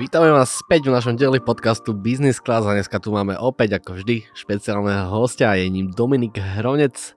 [0.00, 4.00] Vítame vás späť v našom dieli podcastu Business Class a dneska tu máme opäť ako
[4.00, 7.12] vždy špeciálneho hostia a je ním Dominik Hronec.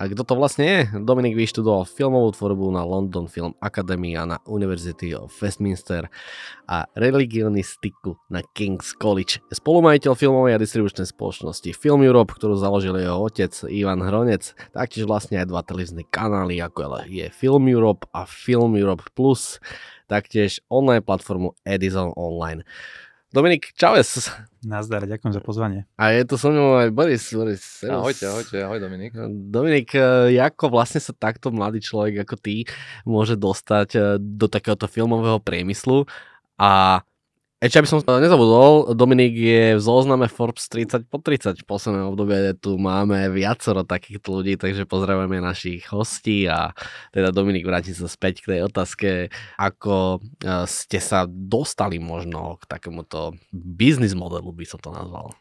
[0.00, 0.80] A kto to vlastne je?
[1.04, 6.08] Dominik vyštudoval filmovú tvorbu na London Film Academy a na University of Westminster
[6.64, 9.44] a religionistiku na King's College.
[9.52, 14.56] Je spolumajiteľ filmovej a distribučnej spoločnosti Film Europe, ktorú založil jeho otec Ivan Hronec.
[14.72, 19.60] Taktiež vlastne aj dva televízne kanály, ako je Film Europe a Film Europe Plus
[20.06, 22.62] taktiež online platformu Edison Online.
[23.34, 24.30] Dominik, čaves.
[24.62, 25.90] Nazdar, ďakujem za pozvanie.
[25.98, 27.34] A je tu so mnou aj Boris.
[27.34, 29.10] Boris ahojte, ahojte, ahoj Dominik.
[29.50, 32.62] Dominik, e, ako vlastne sa takto mladý človek ako ty
[33.02, 36.06] môže dostať e, do takéhoto filmového priemyslu
[36.54, 37.02] a
[37.64, 41.56] ešte aby som nezabudol, Dominik je v zozname Forbes 30 po 30.
[41.56, 46.76] V poslednom obdobie tu máme viacero takýchto ľudí, takže pozdravujeme našich hostí a
[47.16, 49.08] teda Dominik vráti sa späť k tej otázke,
[49.56, 55.32] ako e, ste sa dostali možno k takémuto biznis modelu, by som to nazval.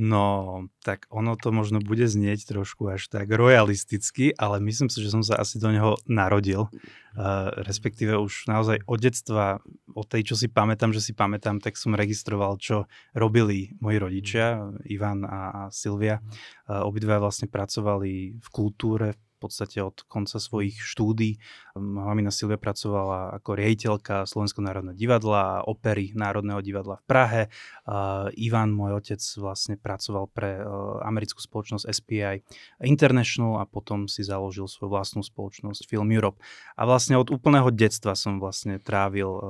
[0.00, 5.12] No, tak ono to možno bude znieť trošku až tak royalisticky, ale myslím si, že
[5.12, 6.72] som sa asi do neho narodil.
[7.12, 9.60] Uh, respektíve už naozaj od detstva,
[9.92, 14.72] od tej, čo si pamätám, že si pamätám, tak som registroval, čo robili moji rodičia,
[14.88, 16.24] Ivan a, a Silvia.
[16.64, 21.40] Uh, obidva vlastne pracovali v kultúre, v podstate od konca svojich štúdí.
[21.78, 27.42] Mamina Silvia pracovala ako riaditeľka Slovenského národného divadla, opery Národného divadla v Prahe.
[27.88, 32.44] Uh, Ivan, môj otec, vlastne pracoval pre uh, americkú spoločnosť SPI
[32.84, 36.42] International a potom si založil svoju vlastnú spoločnosť Film Europe.
[36.76, 39.40] A vlastne od úplného detstva som vlastne trávil uh,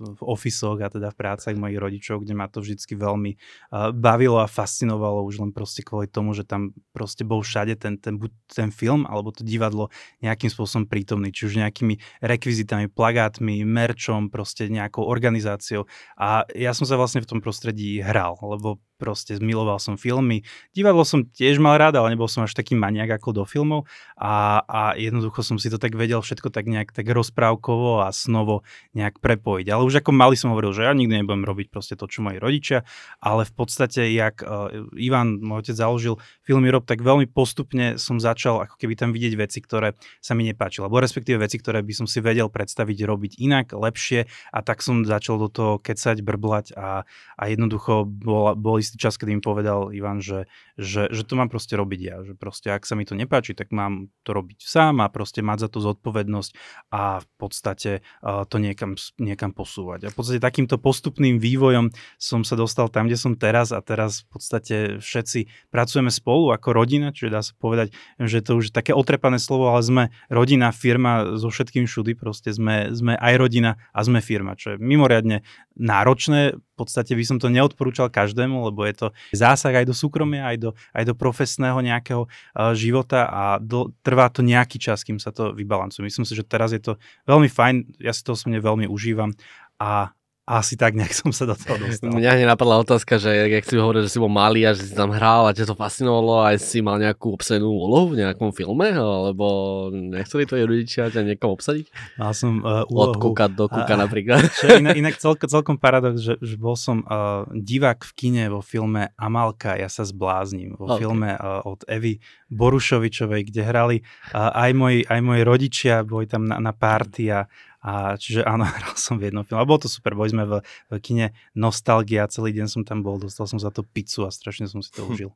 [0.00, 3.92] v, v ofisoch a teda v prácach mojich rodičov, kde ma to vždy veľmi uh,
[3.92, 8.16] bavilo a fascinovalo už len proste kvôli tomu, že tam proste bol všade ten, ten,
[8.16, 9.92] buď ten film alebo to divadlo
[10.24, 15.84] nejakým spôsobom prítomný, či už nejakými rekvizitami, plagátmi, merčom, proste nejakou organizáciou.
[16.16, 20.42] A ja som sa vlastne v tom prostredí hral, lebo proste miloval som filmy.
[20.72, 23.84] Divadlo som tiež mal rád, ale nebol som až taký maniak ako do filmov
[24.16, 28.64] a, a jednoducho som si to tak vedel všetko tak nejak tak rozprávkovo a snovo
[28.96, 29.66] nejak prepojiť.
[29.68, 32.40] Ale už ako malý som hovoril, že ja nikdy nebudem robiť proste to, čo moji
[32.40, 32.88] rodičia,
[33.20, 38.16] ale v podstate, jak uh, Ivan, môj otec, založil Film Europe, tak veľmi postupne som
[38.16, 39.92] začal ako keby tam vidieť veci, ktoré
[40.24, 44.24] sa mi nepáčili, alebo respektíve veci, ktoré by som si vedel predstaviť robiť inak, lepšie
[44.54, 47.04] a tak som začal do toho kecať, brblať a,
[47.36, 50.46] a jednoducho bol, boli istý čas, kedy mi povedal Ivan, že,
[50.78, 52.16] že, že to mám proste robiť ja.
[52.22, 55.66] Že proste ak sa mi to nepáči, tak mám to robiť sám a proste mať
[55.66, 56.50] za to zodpovednosť
[56.94, 57.90] a v podstate
[58.22, 60.06] uh, to niekam, niekam posúvať.
[60.06, 64.22] A v podstate takýmto postupným vývojom som sa dostal tam, kde som teraz a teraz
[64.24, 67.90] v podstate všetci pracujeme spolu ako rodina, čiže dá sa povedať,
[68.22, 72.54] že to už je také otrepané slovo, ale sme rodina, firma so všetkým všudy, proste
[72.54, 75.42] sme, sme aj rodina a sme firma, čo je mimoriadne
[75.76, 76.56] náročné.
[76.76, 80.70] Podstate by som to neodporúčal každému, lebo je to zásah aj do súkromia, aj do,
[80.92, 85.56] aj do profesného nejakého uh, života a do, trvá to nejaký čas, kým sa to
[85.56, 86.04] vybalancuje.
[86.04, 89.32] Myslím si, že teraz je to veľmi fajn, ja si to osobne veľmi užívam
[89.76, 90.15] a
[90.46, 92.14] asi tak nejak som sa do toho dostal.
[92.14, 94.94] Mňa hneď napadla otázka, že jak si hovoril, že si bol malý a že si
[94.94, 98.94] tam hral a ťa to fascinovalo a si mal nejakú obsadenú úlohu v nejakom filme,
[98.94, 99.46] alebo
[99.90, 101.90] nechceli tvoji rodičia ťa niekam obsadiť?
[102.22, 103.18] Mal som uh, úlohu.
[103.18, 104.46] Od kuka do kuka a, napríklad.
[104.62, 108.62] Čo inak, inak celko, celkom paradox, že, že bol som uh, divák v kine vo
[108.62, 111.02] filme Amalka, ja sa zblázním, vo okay.
[111.02, 112.22] filme uh, od Evy
[112.54, 113.96] Borušovičovej, kde hrali
[114.30, 117.50] uh, aj, moji, aj moji rodičia, boli tam na, na party a,
[117.86, 119.62] a čiže áno, hral som v jednom filme.
[119.62, 120.58] A bolo to super, boli sme v,
[120.90, 124.66] v kine Nostalgia, celý deň som tam bol, dostal som za to pizzu a strašne
[124.66, 125.30] som si to užil.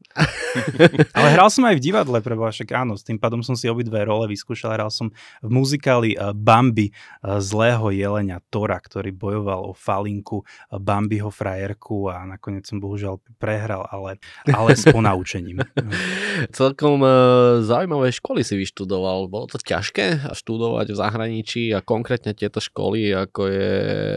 [1.17, 4.03] Ale hral som aj v divadle, preboha, však áno, s tým pádom som si obidve
[4.03, 4.75] role vyskúšal.
[4.75, 10.83] Hral som v muzikáli uh, Bambi uh, zlého jelenia Tora, ktorý bojoval o falinku uh,
[10.83, 14.19] Bambiho frajerku a nakoniec som bohužiaľ prehral, ale,
[14.51, 15.63] ale s ponaučením.
[16.59, 19.31] Celkom uh, zaujímavé školy si vyštudoval.
[19.31, 23.71] Bolo to ťažké študovať v zahraničí a konkrétne tieto školy, ako je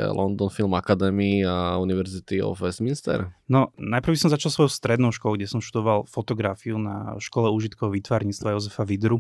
[0.08, 3.36] London Film Academy a University of Westminster?
[3.52, 8.56] No, najprv som začal svojou strednou školou, kde som študoval fotografiu na škole užitkového vytvarníctva
[8.56, 9.20] Jozefa Vidru,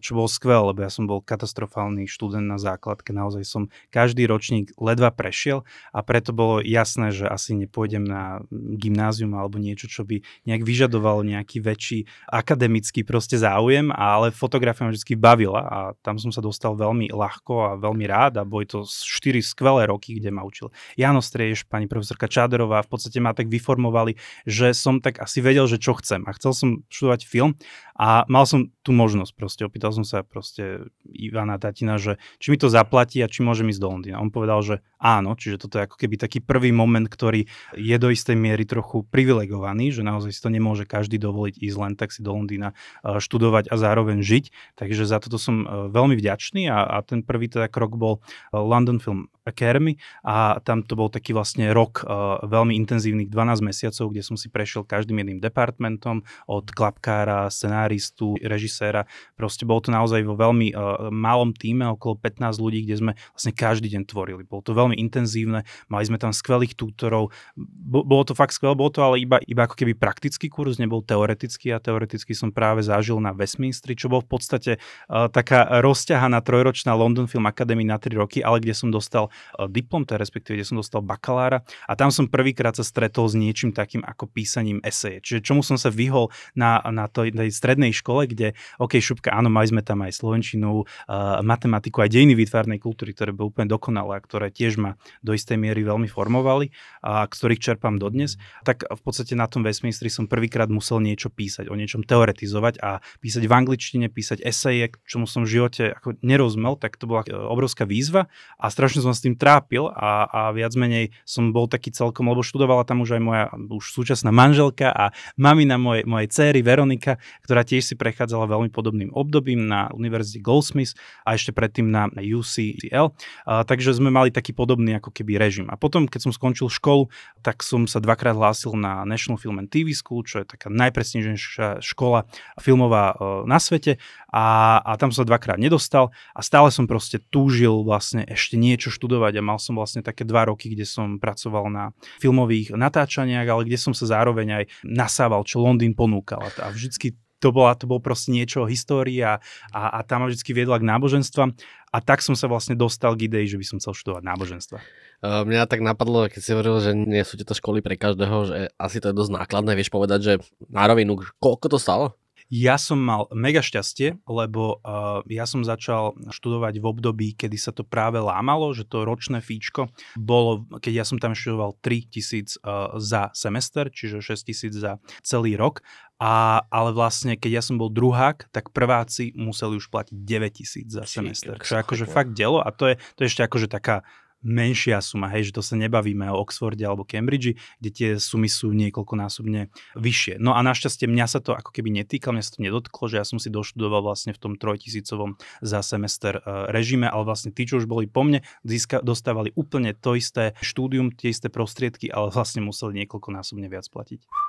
[0.00, 4.72] čo bolo skvelé, lebo ja som bol katastrofálny študent na základke, naozaj som každý ročník
[4.80, 10.24] ledva prešiel a preto bolo jasné, že asi nepôjdem na gymnázium alebo niečo, čo by
[10.48, 16.32] nejak vyžadovalo nejaký väčší akademický proste záujem, ale fotografia ma vždy bavila a tam som
[16.32, 20.46] sa dostal veľmi ľahko a veľmi rád a boli to 4 skvelé roky, kde ma
[20.46, 25.18] učil Jano Strieš, pani profesorka Čáderová, v podstate ma tak vyformovali formovali, že som tak
[25.18, 26.22] asi vedel, že čo chcem.
[26.28, 27.56] A chcel som študovať film
[27.98, 29.62] a mal som tú možnosť proste.
[29.68, 33.84] Opýtal som sa proste Ivana Tatina, že či mi to zaplatí a či môžem ísť
[33.84, 34.24] do Londýna.
[34.24, 37.44] On povedal, že áno, čiže toto je ako keby taký prvý moment, ktorý
[37.76, 41.92] je do istej miery trochu privilegovaný, že naozaj si to nemôže každý dovoliť ísť len
[42.00, 44.74] tak si do Londýna e, študovať a zároveň žiť.
[44.80, 48.56] Takže za toto som e, veľmi vďačný a, a ten prvý teda krok bol e,
[48.56, 54.12] London Film Academy a tam to bol taký vlastne rok uh, veľmi intenzívnych 12 mesiacov,
[54.12, 59.08] kde som si prešiel každým jedným departmentom od klapkára, scenáristu, režiséra.
[59.34, 63.52] Proste bolo to naozaj vo veľmi uh, malom týme, okolo 15 ľudí, kde sme vlastne
[63.56, 64.42] každý deň tvorili.
[64.44, 67.32] Bolo to veľmi intenzívne, mali sme tam skvelých tútorov.
[67.56, 71.00] Bo, bolo to fakt skvelé, bolo to ale iba, iba ako keby praktický kurz, nebol
[71.00, 76.40] teoretický a teoreticky som práve zažil na Westminstri, čo bol v podstate uh, taká rozťahaná
[76.44, 79.30] trojročná London Film Academy na 3 roky, ale kde som dostal
[79.68, 83.34] diplom, to je respektíve, kde som dostal bakalára a tam som prvýkrát sa stretol s
[83.34, 85.20] niečím takým ako písaním eseje.
[85.20, 89.50] Čiže čomu som sa vyhol na, na tej, tej strednej škole, kde, OK, šupka, áno,
[89.50, 94.18] mali sme tam aj slovenčinu, uh, matematiku, aj dejiny výtvarnej kultúry, ktoré boli úplne dokonalé
[94.18, 96.70] a ktoré tiež ma do istej miery veľmi formovali
[97.02, 101.68] a ktorých čerpám dodnes, tak v podstate na tom Westminsteri som prvýkrát musel niečo písať,
[101.68, 106.78] o niečom teoretizovať a písať v angličtine, písať eseje, čomu som v živote ako nerozumel,
[106.78, 110.72] tak to bola e, obrovská výzva a strašne som s tým trápil a, a viac
[110.78, 115.10] menej som bol taký celkom, lebo študovala tam už aj moja už súčasná manželka a
[115.34, 120.94] mamina mojej, mojej céry Veronika, ktorá tiež si prechádzala veľmi podobným obdobím na Univerzite Goldsmith
[121.26, 123.10] a ešte predtým na UCL.
[123.44, 125.66] A, takže sme mali taký podobný ako keby režim.
[125.68, 127.10] A potom, keď som skončil školu,
[127.42, 131.82] tak som sa dvakrát hlásil na National Film and TV School, čo je taká najprestížnejšia
[131.82, 132.28] škola
[132.62, 133.96] filmová e, na svete
[134.28, 138.92] a, a tam som sa dvakrát nedostal a stále som proste túžil vlastne ešte niečo
[138.92, 141.84] študovať a mal som vlastne také dva roky, kde som pracoval na
[142.22, 146.46] filmových natáčaniach, ale kde som sa zároveň aj nasával, čo Londýn ponúkal.
[146.62, 149.38] A vždycky to, bola, to bol proste niečo o histórii a,
[149.70, 151.54] a, a tam vždy viedla k náboženstvám
[151.94, 154.78] a tak som sa vlastne dostal k idei, že by som chcel študovať náboženstva.
[155.22, 158.98] Mňa tak napadlo, keď si hovoril, že nie sú tieto školy pre každého, že asi
[158.98, 159.78] to je dosť nákladné.
[159.78, 160.32] Vieš povedať, že
[160.66, 162.18] na rovinu, koľko to stalo?
[162.48, 167.76] Ja som mal mega šťastie, lebo uh, ja som začal študovať v období, kedy sa
[167.76, 172.96] to práve lámalo, že to ročné fíčko bolo, keď ja som tam študoval 3000 uh,
[172.96, 175.84] za semester, čiže 6000 za celý rok.
[176.18, 181.04] A, ale vlastne, keď ja som bol druhák, tak prváci museli už platiť 9000 za
[181.06, 181.54] semester.
[181.62, 184.02] Čo je akože fakt delo a to je, to je ešte akože taká
[184.42, 188.70] menšia suma, hej, že to sa nebavíme o Oxforde alebo Cambridge, kde tie sumy sú
[188.70, 190.38] niekoľkonásobne vyššie.
[190.38, 193.24] No a našťastie mňa sa to ako keby netýkalo, mňa sa to nedotklo, že ja
[193.26, 197.82] som si doštudoval vlastne v tom trojtisícovom za semester uh, režime, ale vlastne tí, čo
[197.82, 202.62] už boli po mne, získa, dostávali úplne to isté štúdium, tie isté prostriedky, ale vlastne
[202.62, 204.47] museli niekoľkonásobne viac platiť.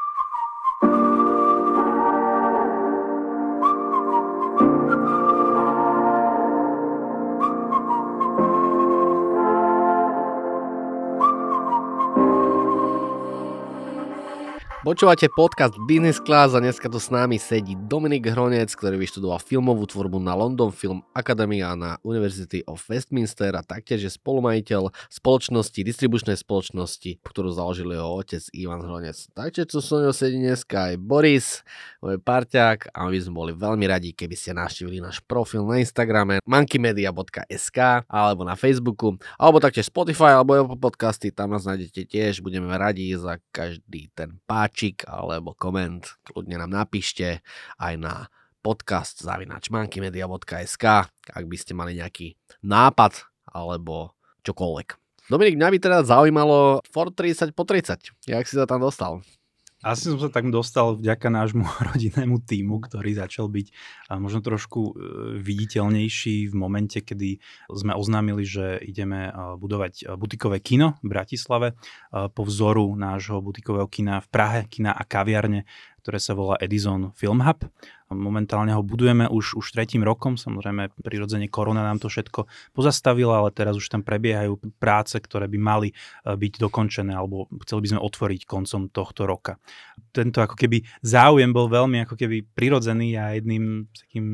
[14.89, 19.85] Počúvate podcast Business Class a dneska tu s nami sedí Dominik Hronec, ktorý vyštudoval filmovú
[19.85, 25.77] tvorbu na London Film Academy a na University of Westminster a taktiež je spolumajiteľ spoločnosti,
[25.85, 29.29] distribučnej spoločnosti, ktorú založil jeho otec Ivan Hronec.
[29.37, 31.61] Taktiež tu so mnou sedí dneska aj Boris,
[32.01, 36.41] môj parťák a my sme boli veľmi radi, keby ste navštívili náš profil na Instagrame
[36.49, 42.73] mankymedia.sk alebo na Facebooku, alebo taktiež Spotify alebo Apple Podcasty, tam nás nájdete tiež, budeme
[42.73, 47.43] radi za každý ten páč páčik alebo koment, kľudne nám napíšte
[47.83, 48.31] aj na
[48.63, 50.85] podcast zavinačmankymedia.sk,
[51.35, 54.15] ak by ste mali nejaký nápad alebo
[54.47, 54.87] čokoľvek.
[55.27, 58.23] Dominik, mňa by teda zaujímalo Ford 30 po 30.
[58.23, 59.19] Jak si sa tam dostal?
[59.79, 61.63] Asi som sa tak dostal vďaka nášmu
[61.95, 63.67] rodinnému týmu, ktorý začal byť
[64.19, 64.91] možno trošku e,
[65.39, 67.39] viditeľnejší v momente, kedy
[67.71, 71.67] sme oznámili, že ideme budovať butikové kino v Bratislave
[72.11, 75.63] po vzoru nášho butikového kina v Prahe, kina a kaviarne,
[76.03, 77.63] ktoré sa volá Edison Film Hub.
[78.09, 83.53] Momentálne ho budujeme už, už tretím rokom, samozrejme prirodzene korona nám to všetko pozastavila, ale
[83.53, 88.01] teraz už tam prebiehajú práce, ktoré by mali e, byť dokončené alebo chceli by sme
[88.01, 89.61] otvoriť koncom tohto roka.
[90.09, 94.25] Tento ako keby záujem bol veľmi ako keby prirodzený a jedným takým,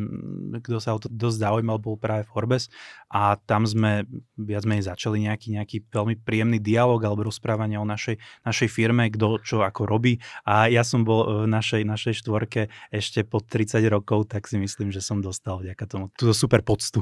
[0.63, 2.71] kto sa o to dosť zaujímal, bol práve Forbes.
[3.11, 4.07] A tam sme
[4.39, 9.39] viac menej začali nejaký, nejaký veľmi príjemný dialog alebo rozprávanie o našej, našej firme, kto
[9.43, 10.19] čo ako robí.
[10.47, 14.93] A ja som bol v našej, našej štvorke ešte po 30 rokov, tak si myslím,
[14.93, 17.01] že som dostal vďaka tomu túto super poctu.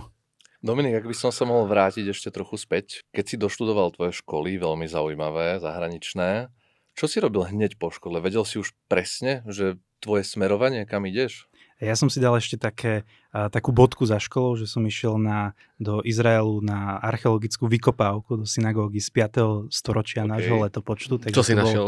[0.63, 4.55] Dominik, ak by som sa mohol vrátiť ešte trochu späť, keď si doštudoval tvoje školy,
[4.55, 6.47] veľmi zaujímavé, zahraničné,
[6.95, 8.23] čo si robil hneď po škole?
[8.23, 11.51] Vedel si už presne, že tvoje smerovanie, kam ideš?
[11.83, 16.05] Ja som si dal ešte také takú bodku za školou, že som išiel na, do
[16.05, 19.73] Izraelu na archeologickú vykopávku do synagógy z 5.
[19.73, 20.31] storočia okay.
[20.31, 21.13] nášho letopočtu.
[21.17, 21.65] Takže Čo si bol...
[21.65, 21.85] našiel?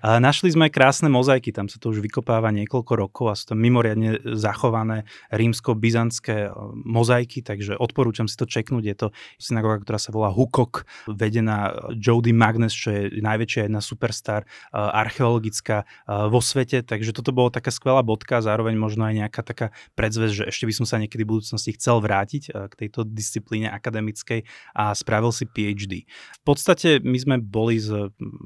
[0.00, 3.60] A našli sme krásne mozaiky, tam sa to už vykopáva niekoľko rokov a sú tam
[3.60, 6.50] mimoriadne zachované rímsko-byzantské e,
[6.82, 8.84] mozaiky, takže odporúčam si to čeknúť.
[8.88, 14.42] Je to synagóga, ktorá sa volá Hukok, vedená Jody Magnes, čo je najväčšia jedna superstar
[14.42, 19.44] e, archeologická e, vo svete, takže toto bolo taká skvelá bodka, zároveň možno aj nejaká
[19.44, 23.04] taká predzvesť, že ešte by som sa niekedy v budúcnosti chcel vrátiť eh, k tejto
[23.04, 26.06] disciplíne akademickej a spravil si PhD.
[26.06, 27.90] V podstate my sme boli s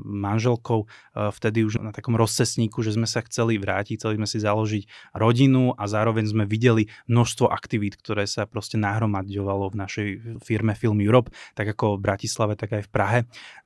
[0.08, 4.40] manželkou eh, vtedy už na takom rozcesníku, že sme sa chceli vrátiť, chceli sme si
[4.40, 10.08] založiť rodinu a zároveň sme videli množstvo aktivít, ktoré sa proste nahromaďovalo v našej
[10.40, 13.18] firme Film Europe, tak ako v Bratislave, tak aj v Prahe.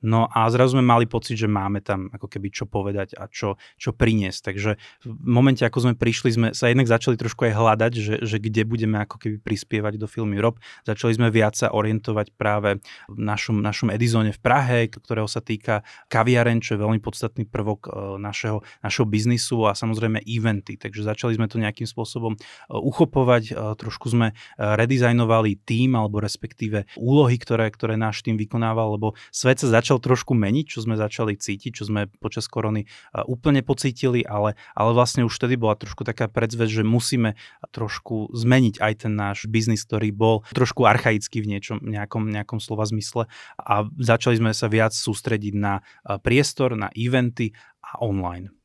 [0.03, 3.55] No a zrazu sme mali pocit, že máme tam ako keby čo povedať a čo,
[3.79, 4.51] čo priniesť.
[4.51, 4.71] Takže
[5.07, 8.64] v momente, ako sme prišli, sme sa jednak začali trošku aj hľadať, že, že kde
[8.65, 10.59] budeme ako keby prispievať do Film Europe.
[10.83, 15.85] Začali sme viac sa orientovať práve v našom, našom Edizone v Prahe, ktorého sa týka
[16.09, 20.75] kaviaren, čo je veľmi podstatný prvok e, našeho, našeho biznisu a samozrejme eventy.
[20.75, 22.39] Takže začali sme to nejakým spôsobom e,
[22.73, 29.13] uchopovať, e, trošku sme redizajnovali tým alebo respektíve úlohy, ktoré, ktoré náš tým vykonával, lebo
[29.29, 32.87] svet sa začal trošku meniť, čo sme začali cítiť, čo sme počas korony
[33.27, 37.35] úplne pocítili, ale, ale vlastne už vtedy bola trošku taká predzvesť, že musíme
[37.75, 42.63] trošku zmeniť zmeniť aj ten náš biznis, ktorý bol trošku archaický v niečom, nejakom, nejakom
[42.63, 43.27] slova zmysle
[43.59, 45.83] a začali sme sa viac sústrediť na
[46.23, 47.51] priestor, na eventy
[47.83, 48.55] a online.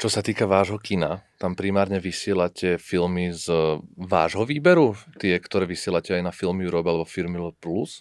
[0.00, 3.52] Čo sa týka vášho kina, tam primárne vysielate filmy z
[4.00, 4.96] vášho výberu?
[5.20, 8.00] Tie, ktoré vysielate aj na Film Europe alebo Film Plus?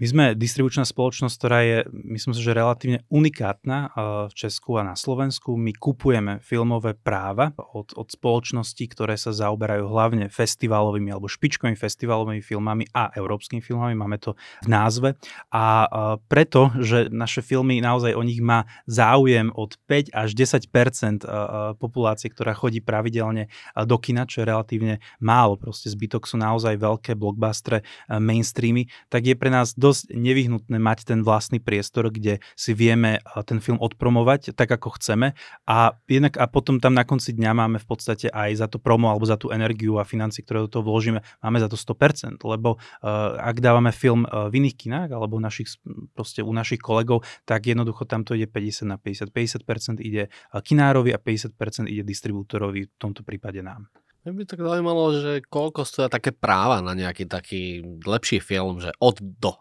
[0.00, 3.92] My sme distribučná spoločnosť, ktorá je, myslím si, že relatívne unikátna
[4.26, 5.60] v Česku a na Slovensku.
[5.60, 12.40] My kupujeme filmové práva od, od spoločností, ktoré sa zaoberajú hlavne festivalovými alebo špičkovými festivalovými
[12.40, 13.92] filmami a európskymi filmami.
[13.92, 15.20] Máme to v názve.
[15.52, 15.84] A
[16.32, 22.56] preto, že naše filmy naozaj o nich má záujem od 5 až 10% populácie, ktorá
[22.56, 25.60] chodí pravidelne do kina, čo je relatívne málo.
[25.60, 31.10] Proste zbytok sú naozaj veľké blockbustre, mainstreamy, tak je pre nás dosť dosť nevyhnutné mať
[31.10, 35.34] ten vlastný priestor, kde si vieme ten film odpromovať tak, ako chceme
[35.66, 39.10] a, jednak, a potom tam na konci dňa máme v podstate aj za to promo
[39.10, 42.78] alebo za tú energiu a financie, ktoré do toho vložíme, máme za to 100%, lebo
[42.78, 45.82] uh, ak dávame film uh, v iných kinách alebo našich,
[46.14, 49.34] proste u našich kolegov, tak jednoducho tam to ide 50 na 50.
[49.34, 53.90] 50% ide kinárovi a 50% ide distribútorovi, v tomto prípade nám.
[54.20, 58.92] Mňa by tak zaujímalo, že koľko stoja také práva na nejaký taký lepší film, že
[59.00, 59.56] od do.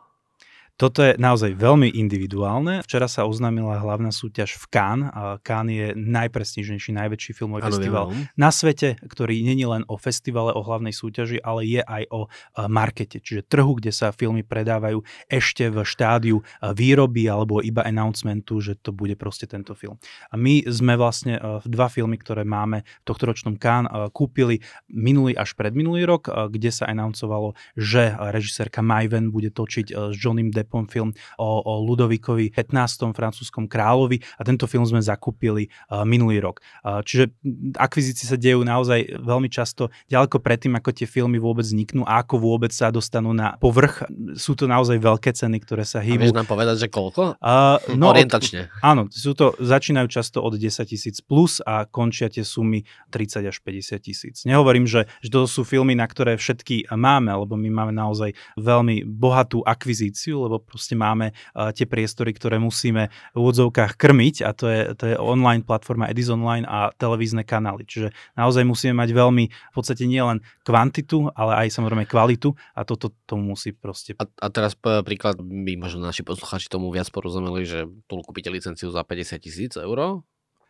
[0.79, 2.79] Toto je naozaj veľmi individuálne.
[2.87, 5.11] Včera sa oznámila hlavná súťaž v Cannes.
[5.43, 8.31] Cannes je najprestížnejší, najväčší filmový ano, festival viem.
[8.31, 8.47] No.
[8.47, 12.31] na svete, ktorý není len o festivale, o hlavnej súťaži, ale je aj o
[12.71, 18.79] markete, čiže trhu, kde sa filmy predávajú ešte v štádiu výroby alebo iba announcementu, že
[18.79, 19.99] to bude proste tento film.
[20.31, 25.59] A my sme vlastne dva filmy, ktoré máme v tohto ročnom Cannes, kúpili minulý až
[25.59, 31.09] predminulý rok, kde sa announcovalo, že režisérka Maven bude točiť s Johnnym Depp Deppom film
[31.41, 33.09] o, o Ludovikovi 15.
[33.17, 36.61] francúzskom kráľovi a tento film sme zakúpili uh, minulý rok.
[36.85, 37.33] Uh, čiže
[37.73, 42.37] akvizície sa dejú naozaj veľmi často ďaleko predtým, ako tie filmy vôbec vzniknú a ako
[42.37, 44.05] vôbec sa dostanú na povrch.
[44.37, 46.29] Sú to naozaj veľké ceny, ktoré sa hýbu.
[46.29, 47.41] A nám povedať, že koľko?
[47.41, 48.69] Uh, no, Orientačne.
[48.69, 53.49] Od, áno, sú to, začínajú často od 10 tisíc plus a končia tie sumy 30
[53.49, 54.35] až 50 tisíc.
[54.45, 59.07] Nehovorím, že, že to sú filmy, na ktoré všetky máme, lebo my máme naozaj veľmi
[59.07, 64.65] bohatú akvizíciu, lebo proste máme uh, tie priestory, ktoré musíme v úvodzovkách krmiť a to
[64.67, 67.87] je, to je online platforma Edis Online a televízne kanály.
[67.87, 73.11] Čiže naozaj musíme mať veľmi v podstate nielen kvantitu, ale aj samozrejme kvalitu a toto
[73.25, 74.13] tomu musí proste...
[74.19, 78.91] A, a teraz príklad by možno naši posluchači tomu viac porozumeli, že tu kúpite licenciu
[78.91, 80.21] za 50 tisíc eur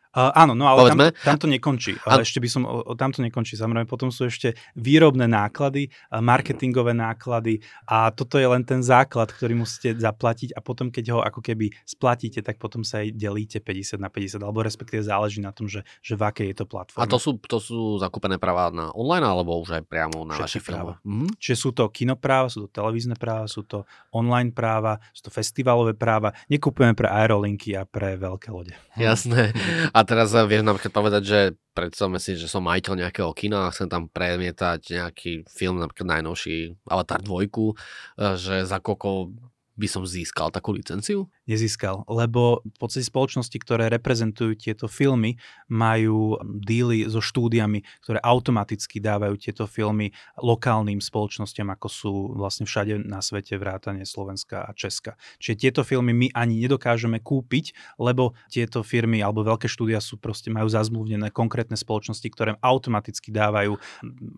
[0.09, 1.07] Uh, áno, no ale tam, Povedzme.
[1.21, 1.93] tam to nekončí.
[2.01, 2.61] A- ešte by som,
[2.97, 3.53] tam to nekončí.
[3.53, 9.61] Samozrejme, potom sú ešte výrobné náklady, marketingové náklady a toto je len ten základ, ktorý
[9.61, 14.01] musíte zaplatiť a potom, keď ho ako keby splatíte, tak potom sa aj delíte 50
[14.01, 17.05] na 50, alebo respektíve záleží na tom, že, že v akej je to platforme.
[17.05, 20.57] A to sú, to sú zakúpené práva na online alebo už aj priamo na vaše
[20.57, 20.97] práva.
[21.05, 21.21] filmy?
[21.21, 21.27] Mhm.
[21.37, 25.93] Čiže sú to kinopráva, sú to televízne práva, sú to online práva, sú to festivalové
[25.93, 26.33] práva.
[26.49, 28.73] Nekupujeme pre aerolinky a pre veľké lode.
[28.97, 29.53] Jasné.
[29.93, 31.39] A teraz eh, vieš napríklad povedať, že
[31.73, 36.75] predstavme si, že som majiteľ nejakého kina a chcem tam premietať nejaký film, napríklad najnovší
[36.85, 39.33] Avatar 2, eh, že za koľko
[39.79, 41.31] by som získal takú licenciu?
[41.49, 49.01] Nezískal, lebo v podstate spoločnosti, ktoré reprezentujú tieto filmy, majú díly so štúdiami, ktoré automaticky
[49.01, 55.17] dávajú tieto filmy lokálnym spoločnostiam, ako sú vlastne všade na svete vrátane Slovenska a Česka.
[55.41, 60.53] Čiže tieto filmy my ani nedokážeme kúpiť, lebo tieto firmy alebo veľké štúdia sú proste
[60.53, 63.79] majú zazmluvnené konkrétne spoločnosti, ktoré automaticky dávajú,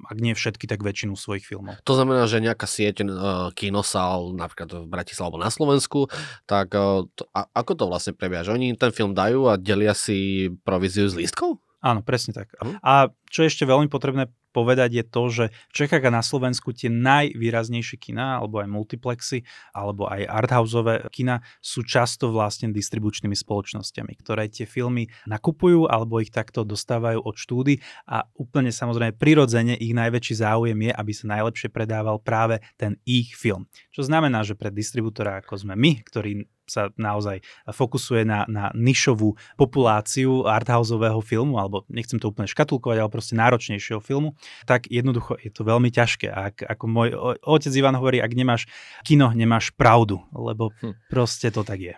[0.07, 1.75] ak nie všetky, tak väčšinu svojich filmov.
[1.83, 6.07] To znamená, že nejaká sieť uh, kinosál, napríklad v Bratislave alebo na Slovensku,
[6.45, 8.45] tak uh, to, a, ako to vlastne prebieha?
[8.45, 11.57] Že oni ten film dajú a delia si províziu z lístkov?
[11.81, 12.53] Áno, presne tak.
[12.61, 12.77] Mhm.
[12.85, 16.75] A čo je ešte veľmi potrebné povedať je to, že v Čechách a na Slovensku
[16.75, 24.11] tie najvýraznejšie kina, alebo aj multiplexy, alebo aj arthouseové kina sú často vlastne distribučnými spoločnosťami,
[24.19, 27.79] ktoré tie filmy nakupujú alebo ich takto dostávajú od štúdy
[28.11, 33.33] a úplne samozrejme prirodzene ich najväčší záujem je, aby sa najlepšie predával práve ten ich
[33.33, 33.71] film.
[33.95, 39.35] Čo znamená, že pre distribútora ako sme my, ktorý sa naozaj fokusuje na, na nišovú
[39.59, 45.51] populáciu arthouseového filmu, alebo nechcem to úplne škatulkovať, ale proste náročnejšieho filmu, tak jednoducho je
[45.51, 46.31] to veľmi ťažké.
[46.31, 47.09] A ak, ako môj
[47.43, 48.71] otec Ivan hovorí, ak nemáš
[49.03, 50.95] kino, nemáš pravdu, lebo Hm.
[51.11, 51.95] proste to tak je.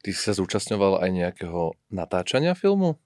[0.00, 2.96] Ty si sa zúčastňoval aj nejakého natáčania filmu?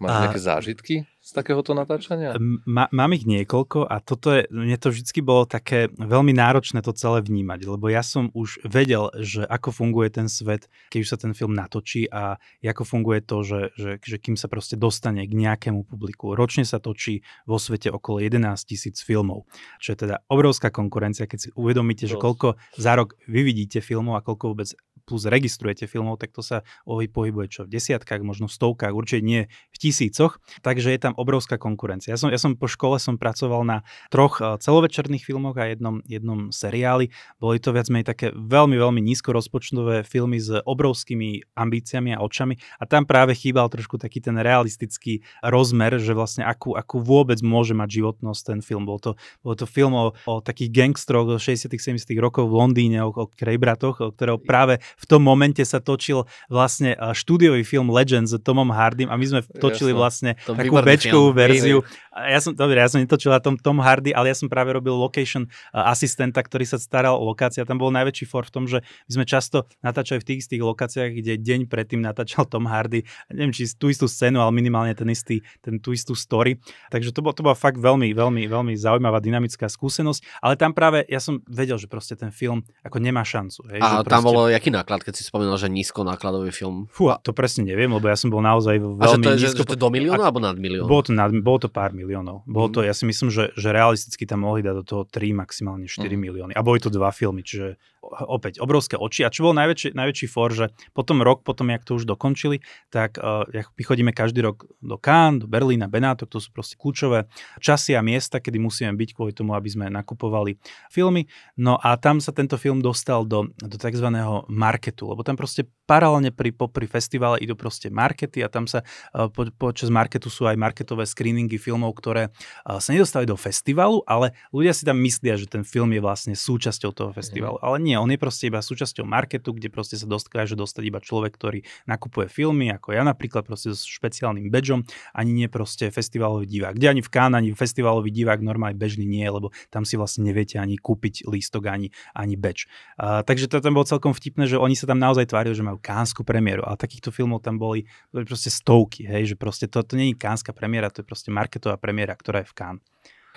[0.00, 0.94] Máš A- nejaké zážitky
[1.26, 2.38] z takéhoto natáčania?
[2.64, 6.94] Ma, mám ich niekoľko a toto je, mne to vždy bolo také veľmi náročné to
[6.94, 11.18] celé vnímať, lebo ja som už vedel, že ako funguje ten svet, keď už sa
[11.18, 15.34] ten film natočí a ako funguje to, že, že, že kým sa proste dostane k
[15.34, 16.38] nejakému publiku.
[16.38, 19.50] Ročne sa točí vo svete okolo 11 tisíc filmov,
[19.82, 24.20] čo je teda obrovská konkurencia, keď si uvedomíte, že koľko za rok vy vidíte filmov
[24.20, 24.70] a koľko vôbec
[25.06, 29.22] plus registrujete filmov, tak to sa ohy- pohybuje čo v desiatkách, možno v stovkách, určite
[29.22, 32.12] nie v tisícoch, takže je tam obrovská konkurencia.
[32.12, 33.78] Ja som, ja som po škole som pracoval na
[34.10, 37.14] troch eh, celovečerných filmoch a jednom, jednom seriáli.
[37.38, 42.84] Boli to viac menej také veľmi, veľmi nízkorozpočtové filmy s obrovskými ambíciami a očami a
[42.84, 48.02] tam práve chýbal trošku taký ten realistický rozmer, že vlastne akú, akú vôbec môže mať
[48.02, 48.88] životnosť ten film.
[48.88, 49.14] Bol to,
[49.46, 53.30] bol to film o, o takých gangstroch zo 60 70 rokov v Londýne, o, o
[53.30, 58.40] Krejbratoch, o ktorého práve v tom momente sa točil vlastne eh, štúdiový film Legends s
[58.40, 60.00] Tomom Hardym a my sme točili Jasné.
[60.00, 61.84] vlastne To takú bečkovú verziu.
[62.16, 64.96] Ja som, dobre, ja som netočil na tom Tom Hardy, ale ja som práve robil
[64.96, 67.60] location uh, asistenta, ktorý sa staral o lokácie.
[67.60, 68.80] A tam bol najväčší for v tom, že
[69.12, 73.04] my sme často natáčali v tých istých lokáciách, kde deň predtým natáčal Tom Hardy.
[73.28, 76.56] Neviem, či tú istú scénu, ale minimálne ten istý, ten, tú istú story.
[76.88, 80.40] Takže to, bol, to bola fakt veľmi, veľmi, veľmi zaujímavá dynamická skúsenosť.
[80.40, 83.60] Ale tam práve ja som vedel, že proste ten film ako nemá šancu.
[83.76, 86.86] Hej, A tam proste- bolo jaký náklad, keď si spomínal, že nízko nákladový film?
[86.88, 89.58] Fú, to presne neviem, lebo ja som bol naozaj A že veľmi to je, nízko...
[89.58, 90.86] že to do milióna alebo nad milión?
[90.86, 92.46] Bolo to, nad, bolo to pár miliónov.
[92.46, 92.72] Bolo Mhm.
[92.72, 96.06] to, ja si myslím, že, že realisticky tam mohli dať do toho 3, maximálne 4
[96.08, 96.20] Mhm.
[96.20, 96.52] milióny.
[96.54, 97.74] A boli to dva filmy, čiže
[98.06, 99.26] opäť obrovské oči.
[99.26, 103.18] A čo bol najväčší, najväčší for, že potom rok, potom, jak to už dokončili, tak
[103.18, 107.26] uh, jak my chodíme každý rok do Cannes, do Berlína, Benátok, to sú proste kľúčové
[107.58, 111.26] časy a miesta, kedy musíme byť kvôli tomu, aby sme nakupovali filmy.
[111.58, 114.08] No a tam sa tento film dostal do, do tzv.
[114.46, 119.26] marketu, lebo tam proste paralelne pri, popri festivale idú proste markety a tam sa uh,
[119.32, 124.36] po, počas marketu sú aj marketové screeningy filmov, ktoré uh, sa nedostali do festivalu, ale
[124.52, 127.56] ľudia si tam myslia, že ten film je vlastne súčasťou toho festivalu.
[127.64, 131.32] Ale nie, on je proste iba súčasťou marketu, kde proste sa dokáže dostať iba človek,
[131.34, 136.76] ktorý nakupuje filmy, ako ja napríklad proste s špeciálnym badgeom, ani nie proste festivalový divák.
[136.76, 140.60] Kde ani v Cannes, ani festivalový divák normálne bežný nie, lebo tam si vlastne neviete
[140.60, 142.68] ani kúpiť lístok, ani, ani badge.
[142.96, 145.80] Uh, takže to tam bolo celkom vtipné, že oni sa tam naozaj tvárili, že majú
[145.80, 149.94] kánsku premiéru, ale takýchto filmov tam boli, boli proste stovky, hej, že proste to, to
[149.98, 152.84] nie je kánska premiéra, to je proste marketová premiéra, ktorá je v Cannes.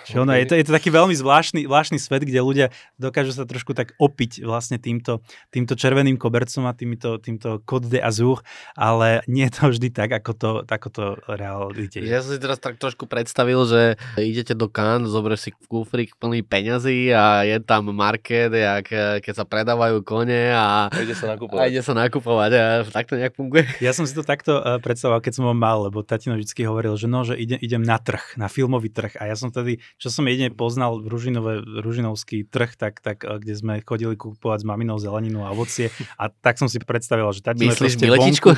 [0.06, 3.44] Čiže ono, je, to, je to taký veľmi zvláštny, zvláštny svet, kde ľudia dokážu sa
[3.44, 8.42] trošku tak opiť vlastne týmto, týmto červeným kobercom a týmto, týmto Côte d'Azur,
[8.78, 12.62] ale nie je to vždy tak, ako to, ako to realite Ja som si teraz
[12.62, 13.82] tak trošku predstavil, že
[14.16, 18.88] idete do Cannes, zoberieš si kufrík plný peňazí a je tam market, jak,
[19.24, 21.60] keď sa predávajú kone a, A ide sa nakupovať.
[21.60, 22.52] a ide sa nakupovať.
[22.56, 23.66] A tak to nejak funguje.
[23.80, 26.96] Ja som si to takto uh, predstavoval, keď som ho mal, lebo tatino vždy hovoril,
[27.00, 29.16] že no, že ide, idem na trh, na filmový trh.
[29.20, 33.54] A ja som tedy, čo som jedine poznal Ružinové, Ružinovský trh, tak, tak uh, kde
[33.56, 35.90] sme chodili kupovať s maminou zeleninu a ovocie.
[36.22, 38.50] A tak som si predstavil, že tatino Myslíš je proste miletičku?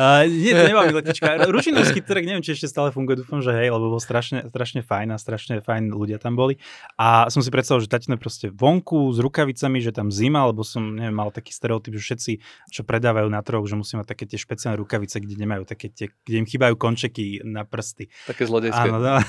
[0.00, 1.46] Uh, nie, to nemám miletička.
[1.46, 5.14] Ružinovský trh, neviem, či ešte stále funguje, dúfam, že hej, lebo bol strašne, strašne fajn
[5.14, 6.56] a strašne fajn ľudia tam boli.
[6.96, 10.82] A som si predstavil, že tatino proste vonku s rukavicami, že tam zima, lebo som
[10.96, 12.32] neviem, mal taký stereotyp, že všetci,
[12.72, 16.08] čo predávajú na trhoch, že musí mať také tie špeciálne rukavice, kde nemajú také tie,
[16.24, 18.08] kde im chýbajú končeky na prsty.
[18.24, 18.88] Také zlodejské.
[18.88, 19.20] Áno, no.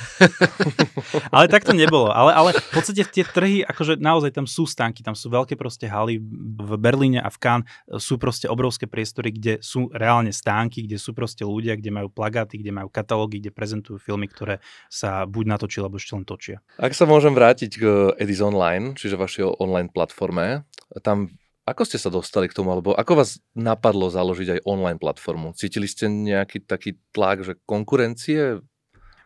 [1.36, 2.10] ale tak to nebolo.
[2.10, 5.92] Ale, ale v podstate tie trhy, akože naozaj tam sú stánky, tam sú veľké proste
[5.92, 6.18] haly
[6.58, 7.68] v Berlíne a v Cannes
[8.00, 12.58] sú proste obrovské priestory, kde sú reálne stánky, kde sú proste ľudia, kde majú plagáty,
[12.58, 16.58] kde majú katalógy, kde prezentujú filmy, ktoré sa buď natočili, alebo ešte len točia.
[16.80, 17.84] Ak sa môžem vrátiť k
[18.16, 20.64] Edis Online, čiže vašej online platforme,
[21.04, 21.30] tam
[21.62, 25.54] ako ste sa dostali k tomu, alebo ako vás napadlo založiť aj online platformu?
[25.54, 28.66] Cítili ste nejaký taký tlak, že konkurencie?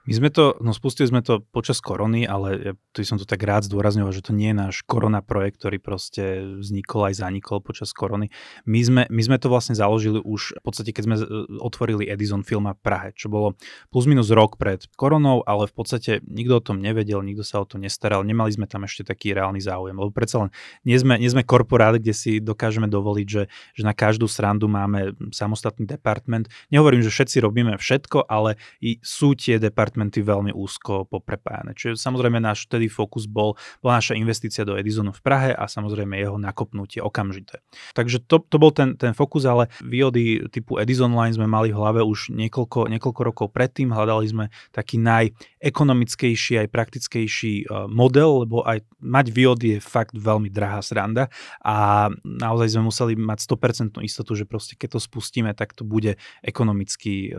[0.05, 3.41] My sme to, no spustili sme to počas korony, ale ja tu som to tak
[3.41, 7.89] rád zdôrazňoval, že to nie je náš korona projekt, ktorý proste vznikol aj zanikol počas
[7.89, 8.29] korony.
[8.69, 11.25] My sme, my sme to vlastne založili už v podstate, keď sme e,
[11.57, 13.57] otvorili Edison Filma Prahe, čo bolo
[13.89, 17.65] plus minus rok pred koronou, ale v podstate nikto o tom nevedel, nikto sa o
[17.65, 20.49] to nestaral, nemali sme tam ešte taký reálny záujem, lebo predsa len
[20.85, 25.17] nie sme, nie sme korporát, kde si dokážeme dovoliť, že, že na každú srandu máme
[25.33, 26.45] samostatný department.
[26.69, 31.77] Nehovorím, že všetci robíme všetko, ale i sú tie departmenty veľmi úzko poprepájane.
[31.77, 36.17] Čiže samozrejme náš vtedy fokus bol, bola naša investícia do Edisonu v Prahe a samozrejme
[36.17, 37.61] jeho nakopnutie okamžité.
[37.93, 41.79] Takže to, to bol ten, ten fokus, ale výhody typu Edison Line sme mali v
[41.79, 43.93] hlave už niekoľko, niekoľko rokov predtým.
[43.93, 50.49] Hľadali sme taký najekonomickejší, aj praktickejší e, model, lebo aj mať výhody je fakt veľmi
[50.49, 51.29] drahá sranda
[51.61, 56.17] a naozaj sme museli mať 100% istotu, že proste keď to spustíme, tak to bude
[56.41, 57.37] ekonomicky e,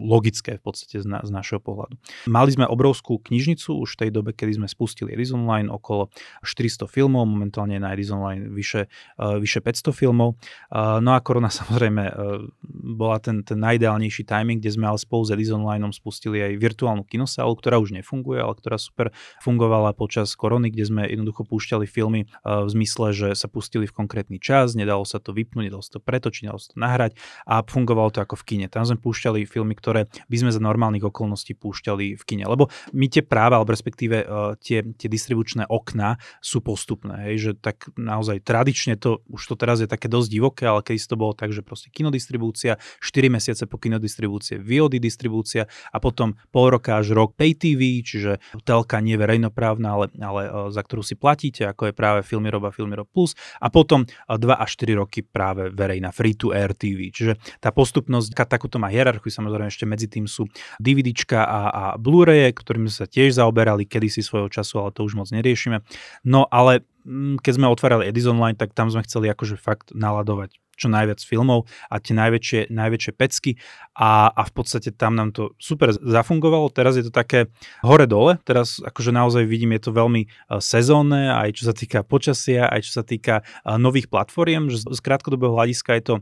[0.00, 1.94] logické v podstate z, na, z našeho pohľadu pohľadu.
[2.32, 6.08] Mali sme obrovskú knižnicu už v tej dobe, kedy sme spustili Edison Line, okolo
[6.40, 8.88] 400 filmov, momentálne na Edison Line vyše,
[9.20, 10.40] uh, vyše 500 filmov.
[10.72, 12.48] Uh, no a korona samozrejme uh,
[12.96, 17.04] bola ten, ten najideálnejší timing, kde sme ale spolu s Edison Lineom spustili aj virtuálnu
[17.04, 19.12] kinosálu, ktorá už nefunguje, ale ktorá super
[19.44, 24.38] fungovala počas korony, kde sme jednoducho púšťali filmy v zmysle, že sa pustili v konkrétny
[24.38, 27.12] čas, nedalo sa to vypnúť, nedalo sa to pretočiť, nedalo sa to nahrať
[27.44, 28.66] a fungovalo to ako v kine.
[28.70, 32.46] Tam sme púšťali filmy, ktoré by sme za normálnych okolností púšťali v kine.
[32.46, 37.26] Lebo my tie práva, alebo respektíve uh, tie, tie distribučné okná sú postupné.
[37.26, 41.02] Hej, že tak naozaj tradične to, už to teraz je také dosť divoké, ale keď
[41.10, 46.70] to bolo tak, že proste kinodistribúcia, 4 mesiace po kinodistribúcie VOD distribúcia a potom pol
[46.70, 51.18] roka až rok Pay TV, čiže telka nie verejnoprávna, ale, ale uh, za ktorú si
[51.18, 55.26] platíte, ako je práve Filmirob a Filmirob Plus a potom uh, 2 až 4 roky
[55.26, 57.10] práve verejná free-to-air TV.
[57.10, 60.46] Čiže tá postupnosť, takúto má hierarchiu, samozrejme ešte medzi tým sú
[60.78, 65.28] DVDčka a, a Blu-raye, ktorými sa tiež zaoberali kedysi svojho času, ale to už moc
[65.32, 65.82] neriešime.
[66.22, 70.58] No ale mm, keď sme otvárali Edison Line, tak tam sme chceli akože fakt naladovať
[70.76, 73.56] čo najviac filmov a tie najväčšie, najväčšie pecky
[73.96, 76.68] a, a v podstate tam nám to super zafungovalo.
[76.68, 77.48] Teraz je to také
[77.80, 82.68] hore-dole, teraz akože naozaj vidím, je to veľmi uh, sezónne, aj čo sa týka počasia,
[82.68, 86.14] aj čo sa týka uh, nových platformiem, že z krátkodobého hľadiska je to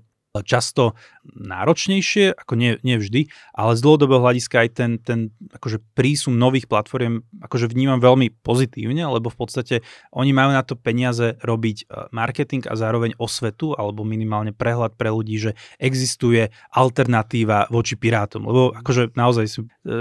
[0.43, 0.99] často
[1.31, 6.67] náročnejšie, ako nie, nie vždy, ale z dlhodobého hľadiska aj ten, ten akože prísun nových
[6.67, 9.75] platform akože vnímam veľmi pozitívne, lebo v podstate
[10.11, 15.15] oni majú na to peniaze robiť e, marketing a zároveň osvetu alebo minimálne prehľad pre
[15.15, 19.53] ľudí, že existuje alternatíva voči pirátom, lebo akože naozaj e,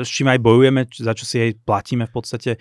[0.02, 2.52] s čím aj bojujeme, za čo si aj platíme v podstate,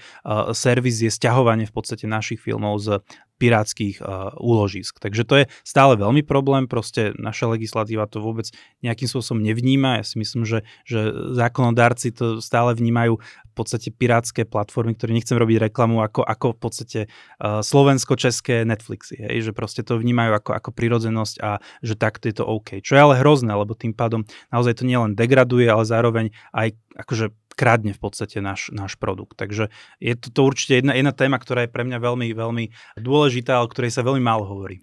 [0.53, 3.01] servis je stiahovanie v podstate našich filmov z
[3.43, 5.03] pirátskych uh, úložisk.
[5.03, 8.47] Takže to je stále veľmi problém, proste naša legislatíva to vôbec
[8.87, 9.99] nejakým spôsobom nevníma.
[9.99, 15.35] Ja si myslím, že, že zákonodárci to stále vnímajú v podstate pirátske platformy, ktoré nechcem
[15.35, 17.01] robiť reklamu, ako, ako v podstate
[17.43, 19.19] uh, slovensko-české Netflixy.
[19.19, 19.51] Hej?
[19.51, 22.79] Že proste to vnímajú ako, ako prirodzenosť a že takto je to OK.
[22.79, 24.23] Čo je ale hrozné, lebo tým pádom
[24.55, 29.37] naozaj to nielen degraduje, ale zároveň aj akože kradne v podstate náš, náš produkt.
[29.39, 29.69] Takže
[30.01, 32.65] je to, to určite jedna, jedna téma, ktorá je pre mňa veľmi, veľmi
[32.99, 34.81] dôležitá, o ktorej sa veľmi málo hovorí.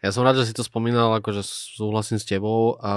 [0.00, 2.78] Ja som rád, že si to spomínal, akože súhlasím s tebou.
[2.82, 2.92] A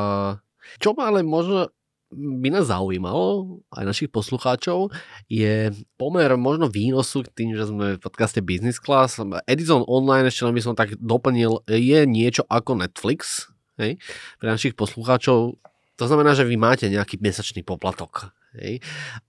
[0.81, 1.69] čo ma ale možno
[2.15, 4.93] by nás zaujímalo, aj našich poslucháčov,
[5.27, 9.19] je pomer možno výnosu tým, že sme v podcaste Business Class.
[9.49, 13.49] Edison Online, ešte len by som tak doplnil, je niečo ako Netflix
[13.81, 13.99] hej,
[14.39, 15.59] pre našich poslucháčov.
[15.95, 18.31] To znamená, že vy máte nejaký mesačný poplatok.
[18.55, 18.79] Hej,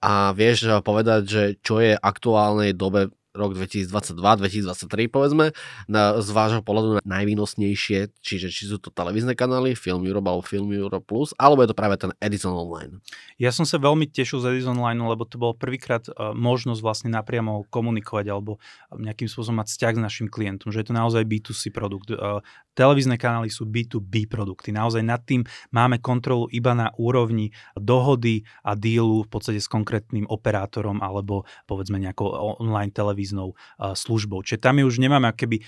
[0.03, 5.53] a vieš povedať, že čo je aktuálnej dobe rok 2022-2023 povedzme,
[5.87, 10.73] na, z vášho pohľadu najvýnosnejšie, čiže či sú to televízne kanály, Film Europe alebo Film
[10.73, 12.99] Europe Plus, alebo je to práve ten Edison Online?
[13.37, 17.11] Ja som sa veľmi tešil z Edison Online, lebo to bol prvýkrát uh, možnosť vlastne
[17.13, 18.57] napriamo komunikovať alebo
[18.97, 22.09] nejakým spôsobom mať vzťah s našim klientom, že je to naozaj B2C produkt.
[22.11, 22.41] Uh,
[22.77, 24.71] televízne kanály sú B2B produkty.
[24.71, 30.29] Naozaj nad tým máme kontrolu iba na úrovni dohody a dílu v podstate s konkrétnym
[30.29, 34.45] operátorom alebo povedzme nejakou online televíznou službou.
[34.45, 35.65] Čiže tam už nemáme keby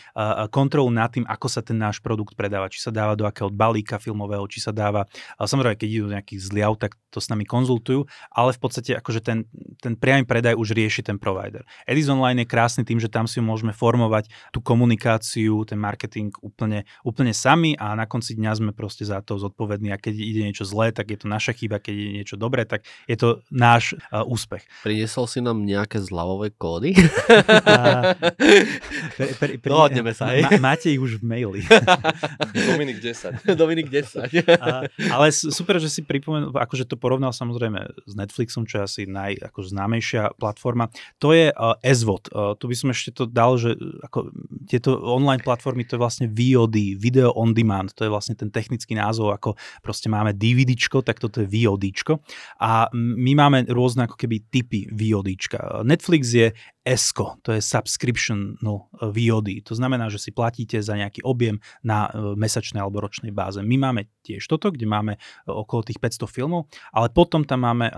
[0.53, 2.69] kontrolu nad tým, ako sa ten náš produkt predáva.
[2.69, 5.09] Či sa dáva do akého balíka filmového, či sa dáva,
[5.41, 9.49] samozrejme, keď idú nejaký zliav, tak to s nami konzultujú, ale v podstate akože ten,
[9.81, 11.65] ten priamy predaj už rieši ten provider.
[11.89, 16.85] Edison Online je krásny tým, že tam si môžeme formovať tú komunikáciu, ten marketing úplne,
[17.07, 20.65] úplne sami a na konci dňa sme proste za to zodpovední a keď ide niečo
[20.67, 24.25] zlé, tak je to naša chyba, keď ide niečo dobré, tak je to náš uh,
[24.27, 24.67] úspech.
[24.83, 26.95] Priniesol si nám nejaké zľavové kódy?
[29.19, 30.47] pre, pre, pre, Dohodneme sa, hej?
[30.47, 31.61] Ma, máte ich už v maili.
[32.71, 33.45] Dominik 10.
[33.61, 34.31] Dominik 10.
[34.59, 39.03] a, ale super, že si pripomenul, akože to porovnal samozrejme s Netflixom, čo je asi
[39.05, 40.89] naj, akože známejšia platforma.
[41.21, 42.25] To je uh, SVOD.
[42.31, 44.33] Uh, tu by som ešte to dal, že ako,
[44.69, 47.93] tieto online platformy, to je vlastne VOD, Video on Demand.
[47.99, 52.23] To je vlastne ten technický názov, ako proste máme DVDčko, tak toto je VODčko.
[52.63, 55.85] A my máme rôzne ako keby typy VODčka.
[55.85, 56.49] Netflix je
[56.89, 59.61] ESCO, to je subscription no, VOD.
[59.69, 63.61] To znamená, že si platíte za nejaký objem na e, mesačnej alebo ročnej báze.
[63.61, 67.91] My máme tiež toto, kde máme e, okolo tých 500 filmov, ale potom tam máme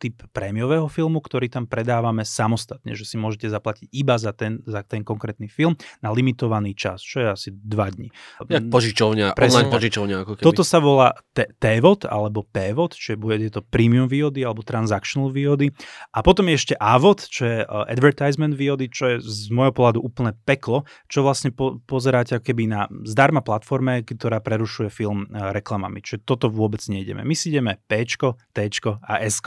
[0.00, 4.80] typ prémiového filmu, ktorý tam predávame samostatne, že si môžete zaplatiť iba za ten, za
[4.82, 8.08] ten konkrétny film na limitovaný čas, čo je asi 2 dní.
[8.48, 9.68] Jak požičovňa, Presne.
[9.68, 10.16] online požičovňa.
[10.24, 10.44] Ako keby.
[10.48, 15.70] Toto sa volá TVOD alebo PVOD, čiže bude to premium VOD alebo transactional VOD.
[16.16, 20.00] A potom je ešte AVOD, čo je advertising advertisement výhody, čo je z môjho pohľadu
[20.00, 26.00] úplne peklo, čo vlastne po, pozeráte keby na zdarma platforme, ktorá prerušuje film e, reklamami.
[26.00, 27.22] Čiže toto vôbec nejdeme.
[27.22, 28.08] My si ideme P,
[28.56, 28.58] T
[29.04, 29.38] a S.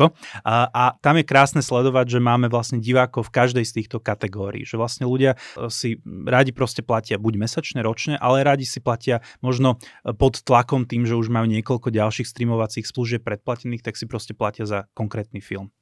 [0.45, 4.67] A, a tam je krásne sledovať, že máme vlastne divákov v každej z týchto kategórií.
[4.67, 9.25] Že vlastne ľudia e, si radi proste platia buď mesačne, ročne, ale radi si platia
[9.41, 14.05] možno e, pod tlakom tým, že už majú niekoľko ďalších streamovacích služieb predplatených, tak si
[14.05, 15.73] proste platia za konkrétny film.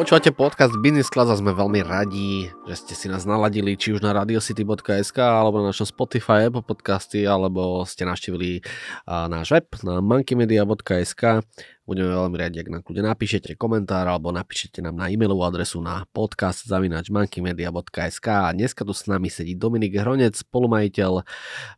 [0.00, 4.00] Počúvate podcast Business Class a sme veľmi radi, že ste si nás naladili či už
[4.00, 8.64] na radiocity.sk alebo na našom Spotify, Apple podcasty, alebo ste navštívili
[9.04, 11.44] náš web na monkeymedia.sk
[11.90, 16.06] Budeme veľmi radi, ak nám kľude napíšete komentár alebo napíšete nám na e-mailovú adresu na
[16.14, 21.26] podcast.monkeymedia.sk a dneska tu s nami sedí Dominik Hronec, spolumajiteľ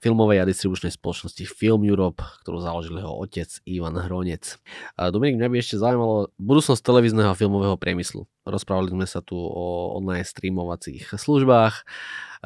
[0.04, 4.60] filmovej a distribučnej spoločnosti Film Europe, ktorú založil jeho otec Ivan Hronec.
[5.00, 8.28] Dominik, mňa by ešte zaujímalo budúcnosť televízneho a filmového priemyslu.
[8.44, 11.88] Rozprávali sme sa tu o online streamovacích službách.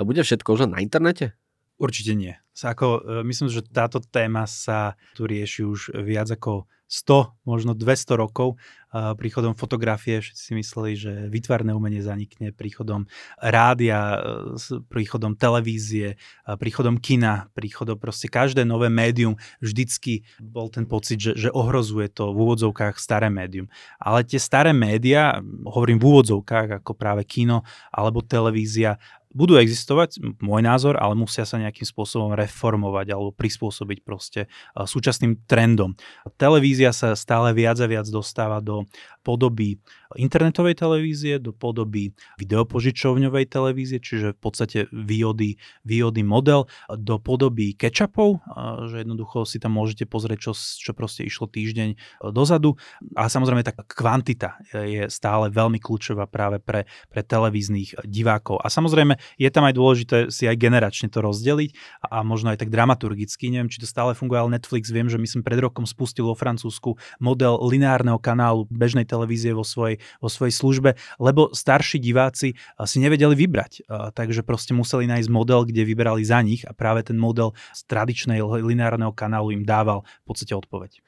[0.07, 1.35] Bude všetko už na internete?
[1.77, 2.35] Určite nie.
[2.57, 8.15] Ako, e, myslím, že táto téma sa tu rieši už viac ako 100, možno 200
[8.15, 8.57] rokov
[8.97, 10.23] príchodom fotografie.
[10.23, 17.99] Všetci si mysleli, že vytvarné umenie zanikne príchodom rádia, e, príchodom televízie, príchodom kina, príchodom
[17.99, 19.37] proste každé nové médium.
[19.61, 23.69] Vždycky bol ten pocit, že, že ohrozuje to v úvodzovkách staré médium.
[24.01, 28.97] Ale tie staré média, hovorím v úvodzovkách ako práve kino alebo televízia,
[29.33, 35.99] budú existovať, môj názor, ale musia sa nejakým spôsobom reformovať alebo prispôsobiť proste súčasným trendom.
[36.41, 38.87] Televízia sa stále viac a viac dostáva do
[39.27, 39.83] podoby
[40.15, 48.39] internetovej televízie, do podoby videopožičovňovej televízie, čiže v podstate výhody, výhody model, do podoby ketchupov,
[48.87, 51.97] že jednoducho si tam môžete pozrieť, čo, čo proste išlo týždeň e,
[52.31, 52.79] dozadu.
[53.19, 58.63] A samozrejme tá kvantita je stále veľmi kľúčová práve pre, pre televíznych divákov.
[58.63, 61.75] A samozrejme je tam aj dôležité si aj generačne to rozdeliť
[62.07, 65.43] a možno aj tak dramaturgicky, neviem, či to stále funguje, ale Netflix viem, že myslím
[65.43, 70.91] pred rokom spustil vo Francúzsku model lineárneho kanálu bežnej televízie vo svojej, vo svojej službe,
[71.19, 72.55] lebo starší diváci
[72.87, 73.87] si nevedeli vybrať.
[74.15, 78.41] Takže proste museli nájsť model, kde vyberali za nich a práve ten model z tradičnej
[78.43, 81.03] lineárneho kanálu im dával v podstate odpoveď.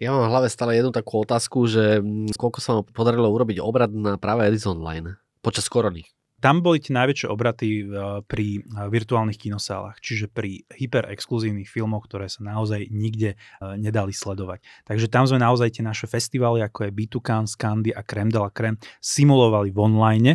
[0.00, 3.60] Ja mám v hlave stále jednu takú otázku, že mm, koľko sa vám podarilo urobiť
[3.60, 6.08] obrad na práve Edison Line počas korony?
[6.40, 12.32] Tam boli tie najväčšie obraty uh, pri uh, virtuálnych kinosálach, čiže pri hyperexkluzívnych filmoch, ktoré
[12.32, 14.64] sa naozaj nikde uh, nedali sledovať.
[14.88, 18.48] Takže tam sme naozaj tie naše festivály, ako je B2Can, Scandy a Creme de la
[18.48, 20.30] Creme, simulovali v online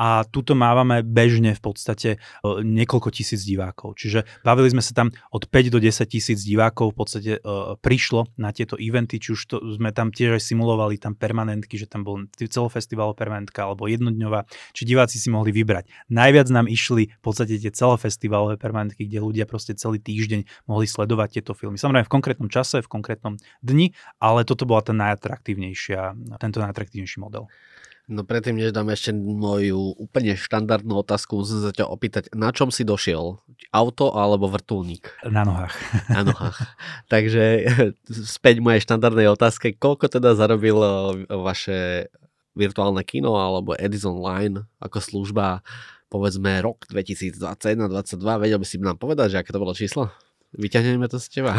[0.00, 2.16] a tuto mávame bežne v podstate
[2.64, 4.00] niekoľko tisíc divákov.
[4.00, 7.32] Čiže bavili sme sa tam od 5 do 10 tisíc divákov v podstate
[7.84, 11.84] prišlo na tieto eventy, či už to, sme tam tiež aj simulovali tam permanentky, že
[11.84, 15.84] tam bol celofestival permanentka alebo jednodňová, či diváci si mohli mohli vybrať.
[16.08, 21.42] Najviac nám išli v podstate tie celofestivalové permanentky, kde ľudia proste celý týždeň mohli sledovať
[21.42, 21.76] tieto filmy.
[21.76, 27.50] Samozrejme v konkrétnom čase, v konkrétnom dni, ale toto bola tá najatraktívnejšia, tento najatraktívnejší model.
[28.10, 32.74] No predtým, než dám ešte moju úplne štandardnú otázku, musím sa ťa opýtať, na čom
[32.74, 33.38] si došiel?
[33.70, 35.22] Auto alebo vrtulník?
[35.30, 35.78] Na nohách.
[36.10, 36.58] Na nohách.
[37.06, 37.70] Takže
[38.10, 40.74] späť mojej štandardnej otázke, koľko teda zarobil
[41.30, 42.10] vaše
[42.60, 45.64] virtuálne kino alebo Edison Line ako služba
[46.10, 50.10] povedzme rok 2021-2022, vedel by si nám povedať, že aké to bolo číslo?
[50.50, 51.54] Vyťahneme to z teba.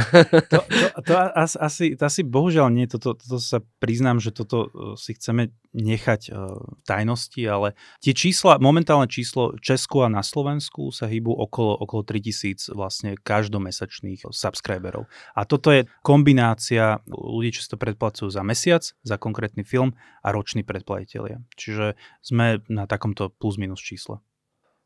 [0.51, 4.99] To, to, to, asi, to asi bohužiaľ nie, toto, toto sa priznám, že toto e,
[4.99, 6.51] si chceme nechať uh,
[6.83, 12.03] tajnosti, ale tie čísla, momentálne číslo v Česku a na Slovensku sa hýbu okolo, okolo
[12.03, 15.07] 3000 vlastne každomesačných subscriberov.
[15.31, 20.35] A toto je kombinácia ľudí, čo si to predplacujú za mesiac, za konkrétny film a
[20.35, 21.39] roční predplatiteľia.
[21.55, 24.19] Čiže sme na takomto plus minus čísle.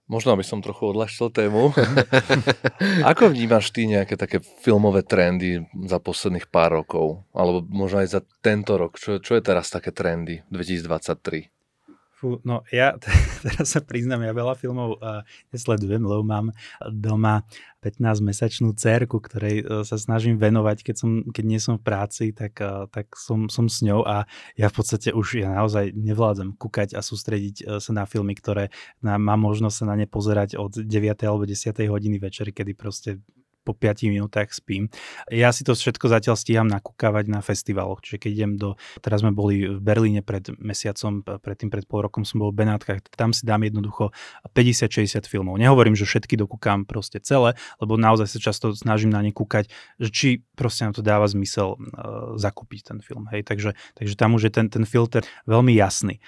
[0.05, 1.73] Možno by som trochu odľahčil tému.
[3.09, 7.25] Ako vnímaš ty nejaké také filmové trendy za posledných pár rokov?
[7.33, 9.01] Alebo možno aj za tento rok?
[9.01, 11.54] Čo, čo je teraz také trendy 2023?
[12.15, 12.95] Fú, no ja
[13.43, 16.56] teraz sa priznám, ja veľa filmov uh, nesledujem, lebo mám
[16.88, 17.43] doma
[17.84, 22.56] 15-mesačnú cerku, ktorej uh, sa snažím venovať, keď, som, keď nie som v práci, tak,
[22.63, 24.23] uh, tak som, som s ňou a
[24.56, 28.71] ja v podstate už ja naozaj nevládzem kúkať a sústrediť uh, sa na filmy, ktoré
[29.04, 30.88] na, mám možnosť sa na ne pozerať od 9.
[31.28, 31.75] alebo 10.
[31.91, 33.19] hodiny večer, kedy proste
[33.65, 34.93] po 5 minútach spím.
[35.34, 38.69] Ja si to všetko zatiaľ stíham nakúkavať na festivaloch, čiže keď idem do,
[39.01, 43.01] teraz sme boli v Berlíne pred mesiacom, predtým pred pol rokom som bol v Benátkach,
[43.17, 44.13] tam si dám jednoducho
[44.54, 45.58] 50-60 filmov.
[45.58, 50.10] Nehovorím, že všetky dokúkam proste celé, lebo naozaj sa často snažím na ne kúkať, že
[50.13, 53.25] či proste nám to dáva zmysel uh, zakúpiť ten film.
[53.34, 56.21] Hej, takže, takže tam už je ten, ten filter veľmi jasný.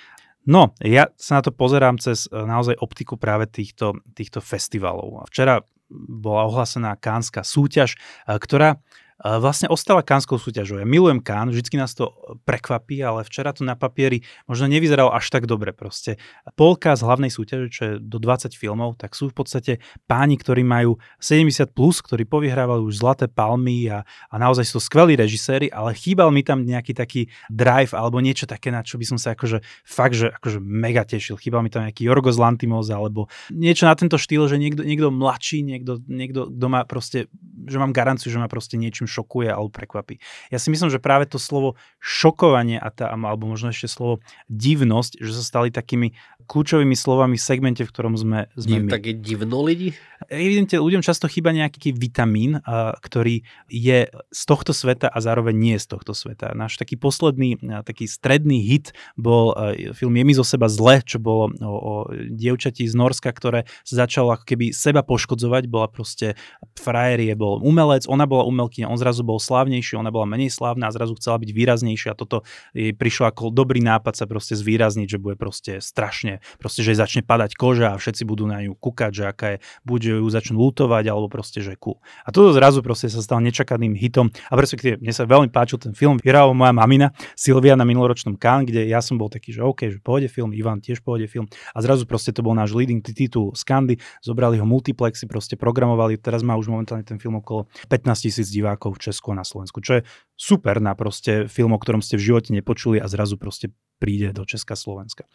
[0.47, 5.28] No, ja sa na to pozerám cez e, naozaj optiku práve týchto, týchto festivalov.
[5.28, 5.60] Včera
[5.91, 7.95] bola ohlásená kánska súťaž,
[8.28, 8.80] ktorá
[9.21, 10.77] vlastne ostala kánskou súťažou.
[10.77, 12.13] Ja milujem Kán, vždycky nás to
[12.45, 15.73] prekvapí, ale včera to na papieri možno nevyzeralo až tak dobre.
[15.73, 16.21] Proste
[16.53, 19.73] polka z hlavnej súťaže, čo je do 20 filmov, tak sú v podstate
[20.06, 24.86] páni, ktorí majú 70+, plus, ktorí povyhrávali už Zlaté palmy a, a naozaj sú to
[24.86, 29.06] skvelí režiséri, ale chýbal mi tam nejaký taký drive alebo niečo také, na čo by
[29.06, 31.41] som sa akože fakt, že akože mega tešil.
[31.41, 35.65] Chýbal mi tam nejaký Jorgos Lantimos alebo niečo na tento štýl, že niekto, niekto mladší,
[35.65, 37.25] niekto, niekto, kto má proste,
[37.65, 40.20] že mám garanciu, že má proste niečím niečím šokuje alebo prekvapí.
[40.52, 44.20] Ja si myslím, že práve to slovo šokovanie a tá, alebo možno ešte slovo
[44.52, 48.91] divnosť, že sa stali takými kľúčovými slovami v segmente, v ktorom sme, sme Div, my.
[48.95, 49.91] Také divno lidi?
[50.31, 55.75] Evidentne ľuďom často chýba nejaký vitamín, a, ktorý je z tohto sveta a zároveň nie
[55.77, 56.55] z tohto sveta.
[56.55, 61.03] Náš taký posledný, a, taký stredný hit bol a, film Je mi zo seba zle,
[61.03, 65.91] čo bolo o, o dievčati z Norska, ktoré sa začalo ako keby seba poškodzovať, bola
[65.91, 66.39] proste
[66.79, 70.95] frajerie, bol umelec, ona bola umelkyňa, on zrazu bol slávnejší, ona bola menej slávna a
[70.95, 75.21] zrazu chcela byť výraznejšia a toto jej prišlo ako dobrý nápad sa proste zvýrazniť, že
[75.21, 79.12] bude proste strašne proste, že jej začne padať koža a všetci budú na ňu kúkať,
[79.12, 82.00] že aká je, buď že ju začnú lutovať, alebo proste, že ku.
[82.23, 85.93] A toto zrazu proste sa stal nečakaným hitom a respektíve mne sa veľmi páčil ten
[85.97, 89.89] film, vyhrala moja mamina Silvia na minuloročnom Cannes, kde ja som bol taký, že OK,
[89.91, 93.52] že pôjde film, Ivan tiež pôjde film a zrazu proste to bol náš leading titul
[93.58, 98.47] Skandy, zobrali ho multiplexy, proste programovali, teraz má už momentálne ten film okolo 15 tisíc
[98.54, 100.02] divákov v Česku a na Slovensku, čo je
[100.38, 104.45] super na proste film, o ktorom ste v živote nepočuli a zrazu proste príde do
[104.45, 105.26] Česka Slovenska.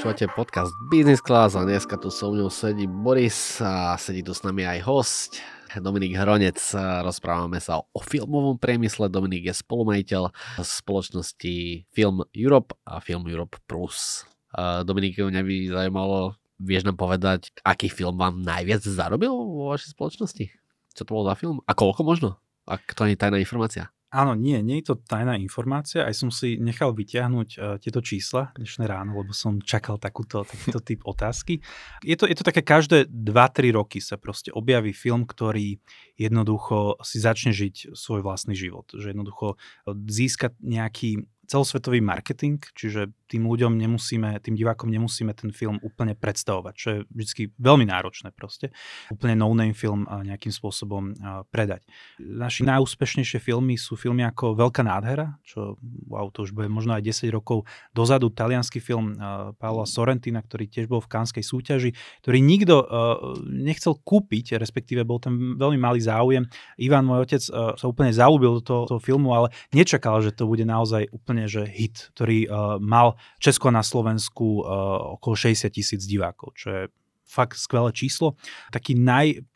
[0.00, 4.40] Počúvate podcast Business Class a dneska tu so mnou sedí Boris a sedí tu s
[4.40, 5.44] nami aj host
[5.76, 6.56] Dominik Hronec.
[7.04, 9.12] Rozprávame sa o filmovom priemysle.
[9.12, 14.24] Dominik je spolumajiteľ spoločnosti Film Europe a Film Europe Plus.
[14.88, 20.48] Dominik, mňa by zaujímalo, vieš nám povedať, aký film vám najviac zarobil vo vašej spoločnosti?
[20.96, 21.60] Čo to bol za film?
[21.68, 22.40] A koľko možno?
[22.64, 23.92] Ak to nie je tajná informácia.
[24.10, 26.02] Áno, nie, nie je to tajná informácia.
[26.02, 30.82] Aj som si nechal vyťahnuť uh, tieto čísla dnešné ráno, lebo som čakal takúto, takýto
[30.90, 31.62] typ otázky.
[32.02, 35.78] Je to, je to také každé 2-3 roky sa proste objaví film, ktorý
[36.18, 38.90] jednoducho si začne žiť svoj vlastný život.
[38.90, 39.54] Že jednoducho
[40.10, 46.74] získa nejaký celosvetový marketing, čiže tým ľuďom nemusíme, tým divákom nemusíme ten film úplne predstavovať,
[46.74, 48.74] čo je vždy veľmi náročné proste.
[49.14, 51.14] Úplne no-name film nejakým spôsobom
[51.54, 51.86] predať.
[52.18, 55.78] Naši najúspešnejšie filmy sú filmy ako Veľká nádhera, čo
[56.10, 57.62] wow, to už bude možno aj 10 rokov
[57.94, 59.14] dozadu, talianský film
[59.62, 61.94] Paula Sorrentina, ktorý tiež bol v kánskej súťaži,
[62.26, 62.82] ktorý nikto
[63.46, 66.48] nechcel kúpiť, respektíve bol tam veľmi malý záujem.
[66.80, 67.42] Ivan, môj otec,
[67.78, 71.68] sa úplne zaúbil do toho, toho filmu, ale nečakal, že to bude naozaj úplne že
[71.68, 72.48] hit, ktorý
[72.80, 76.82] mal Česko na Slovensku uh, okolo 60 tisíc divákov, čo je
[77.30, 78.34] fakt skvelé číslo.
[78.74, 78.98] Taký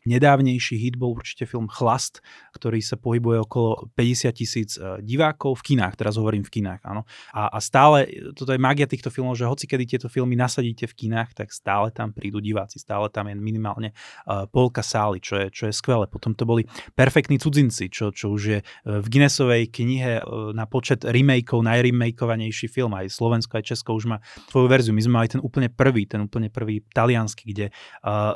[0.05, 2.21] najnedávnejší hit bol určite film Chlast,
[2.53, 7.09] ktorý sa pohybuje okolo 50 tisíc e, divákov v kinách, teraz hovorím v kinách, áno.
[7.33, 10.95] A, a stále, toto je magia týchto filmov, že hoci kedy tieto filmy nasadíte v
[10.95, 13.97] kinách, tak stále tam prídu diváci, stále tam je minimálne
[14.29, 16.05] uh, polka sály, čo je, čo je skvelé.
[16.07, 20.21] Potom to boli Perfektní cudzinci, čo, čo už je e, v Guinnessovej knihe
[20.53, 24.19] na počet remakeov, najremakovanejší film, aj Slovensko, aj Česko už má
[24.53, 24.93] svoju verziu.
[24.93, 27.67] My sme mali ten úplne prvý, ten úplne prvý taliansky, kde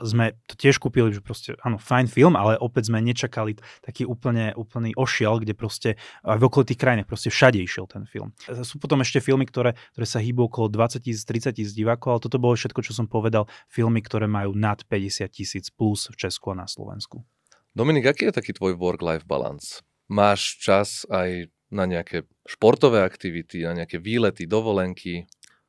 [0.02, 4.54] sme to tiež kúpili, že proste, áno, fajn film, ale opäť sme nečakali taký úplne,
[4.54, 5.90] úplný ošiel, kde proste
[6.22, 8.34] v okolitých krajinách proste všade išiel ten film.
[8.62, 12.20] Sú potom ešte filmy, ktoré, ktoré sa hýbu okolo 20 tisíc, 30 tisíc divákov, ale
[12.22, 16.54] toto bolo všetko, čo som povedal, filmy, ktoré majú nad 50 tisíc plus v Česku
[16.54, 17.22] a na Slovensku.
[17.76, 19.86] Dominik, aký je taký tvoj work-life balance?
[20.09, 25.28] Máš čas aj na nejaké športové aktivity, na nejaké výlety, dovolenky?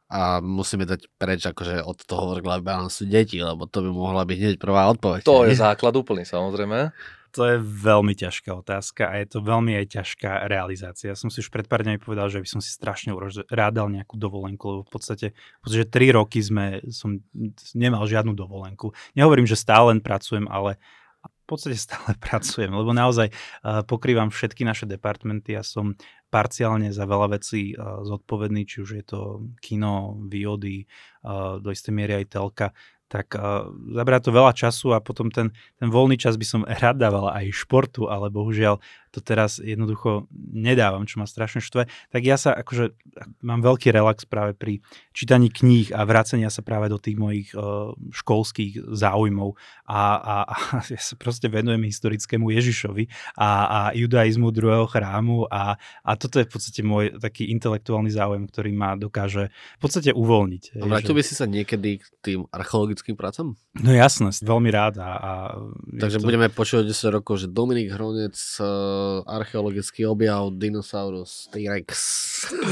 [0.10, 4.38] A musíme dať preč akože od toho work-life balance deti, lebo to by mohla byť
[4.42, 5.22] hneď prvá odpoveď.
[5.22, 6.90] To je základ úplný, samozrejme.
[7.38, 11.14] To je veľmi ťažká otázka a je to veľmi aj ťažká realizácia.
[11.14, 13.14] Ja som si už pred pár dňami povedal, že by som si strašne
[13.54, 17.22] rádal nejakú dovolenku, lebo v podstate, podstate 3 roky sme, som
[17.78, 18.98] nemal žiadnu dovolenku.
[19.14, 20.82] Nehovorím, že stále len pracujem, ale
[21.50, 25.58] podstate stále pracujem, lebo naozaj uh, pokrývam všetky naše departmenty.
[25.58, 25.98] Ja som
[26.30, 29.20] parciálne za veľa vecí uh, zodpovedný, či už je to
[29.60, 30.86] kino, výhody,
[31.26, 32.68] uh, do istej miery aj telka
[33.10, 33.34] tak
[33.90, 35.50] zabrá to veľa času a potom ten,
[35.82, 38.78] ten voľný čas by som rád dával aj športu, ale bohužiaľ
[39.10, 42.94] to teraz jednoducho nedávam, čo ma strašne štve, tak ja sa akože
[43.42, 47.94] mám veľký relax práve pri čítaní kníh a vracenia sa práve do tých mojich uh,
[48.14, 49.58] školských záujmov
[49.90, 50.56] a, a, a
[50.94, 56.46] ja sa proste venujem historickému Ježišovi a, a judaizmu druhého chrámu a, a toto je
[56.46, 60.80] v podstate môj taký intelektuálny záujem, ktorý ma dokáže v podstate uvoľniť.
[60.80, 61.18] A vrátil že...
[61.18, 63.58] by si sa niekedy k tým archeologickým prácam?
[63.80, 65.02] No jasné, veľmi rád.
[65.02, 65.32] A, a
[66.00, 66.26] Takže to...
[66.26, 68.36] budeme počuť 10 rokov, že Dominik Hronec
[69.28, 71.92] archeologický objav Dinosaurus T-Rex.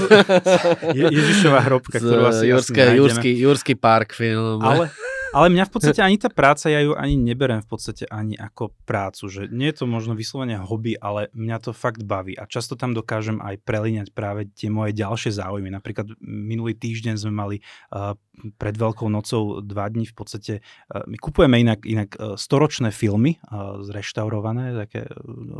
[0.97, 4.63] Je, Ježišová hrobka, ktorú asi Jurské, Jurský, Jurský park film.
[4.63, 4.89] Ale,
[5.33, 8.71] ale mňa v podstate ani tá práca, ja ju ani neberem v podstate ani ako
[8.85, 12.37] prácu, že nie je to možno vyslovene hobby, ale mňa to fakt baví.
[12.37, 15.73] A často tam dokážem aj prelíňať práve tie moje ďalšie záujmy.
[15.73, 17.55] Napríklad minulý týždeň sme mali
[17.89, 18.13] uh,
[18.61, 23.41] pred Veľkou nocou dva dní v podstate, uh, my kupujeme inak, inak uh, storočné filmy
[23.49, 25.09] uh, zreštaurované, také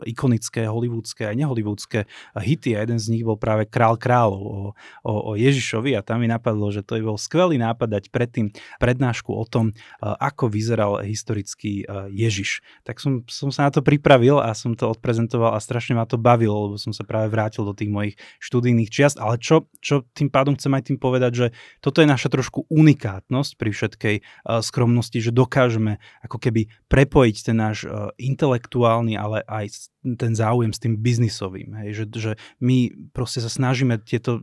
[0.05, 1.99] ikonické, hollywoodské aj nehollywoodské
[2.38, 2.78] hity.
[2.78, 4.57] A jeden z nich bol práve Král kráľov o,
[5.01, 5.97] o, o Ježišovi.
[5.97, 9.57] A tam mi napadlo, že to je bol skvelý nápad dať predtým prednášku o tom,
[9.58, 11.82] tom, ako vyzeral historický
[12.14, 12.62] Ježiš.
[12.86, 16.22] Tak som, som sa na to pripravil a som to odprezentoval a strašne ma to
[16.22, 19.18] bavilo, lebo som sa práve vrátil do tých mojich študijných čiast.
[19.18, 21.47] Ale čo, čo tým pádom chcem aj tým povedať, že
[21.82, 24.16] toto je naša trošku unikátnosť pri všetkej
[24.62, 27.89] skromnosti, že dokážeme ako keby prepojiť ten náš
[28.22, 31.84] intelektuálny, ale aj ten záujem s tým biznisovým.
[31.84, 32.32] Hej, že, že
[32.64, 34.39] my proste sa snažíme tieto,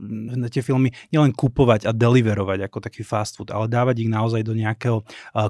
[0.51, 4.57] tie filmy nielen kupovať a deliverovať ako taký fast food, ale dávať ich naozaj do
[4.57, 5.04] nejakého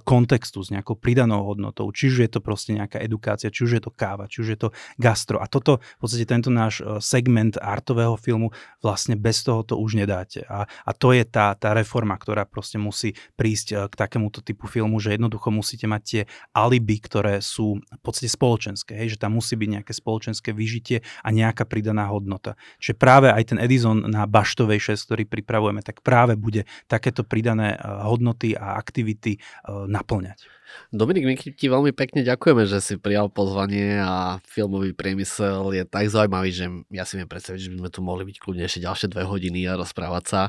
[0.05, 1.89] kontextu s nejakou pridanou hodnotou.
[1.91, 4.59] Či už je to proste nejaká edukácia, či už je to káva, či už je
[4.59, 4.69] to
[5.01, 5.41] gastro.
[5.41, 8.51] A toto, v podstate tento náš segment artového filmu
[8.81, 10.45] vlastne bez toho to už nedáte.
[10.47, 15.01] A, a to je tá, tá reforma, ktorá proste musí prísť k takémuto typu filmu,
[15.01, 18.95] že jednoducho musíte mať tie alibi, ktoré sú v podstate spoločenské.
[18.95, 22.57] Hej, že tam musí byť nejaké spoločenské vyžitie a nejaká pridaná hodnota.
[22.79, 27.75] Čiže práve aj ten Edison na Baštovej 6, ktorý pripravujeme, tak práve bude takéto pridané
[27.75, 30.47] eh, hodnoty a aktivity naplňať.
[30.91, 36.11] Dominik, my ti veľmi pekne ďakujeme, že si prijal pozvanie a filmový priemysel je tak
[36.11, 39.09] zaujímavý, že ja si viem predstaviť, že by sme tu mohli byť kľudne ešte ďalšie
[39.11, 40.43] dve hodiny a rozprávať sa.